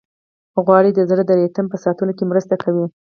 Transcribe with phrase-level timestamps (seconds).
[0.65, 2.85] غوړې د زړه د ریتم په ساتلو کې مرسته کوي.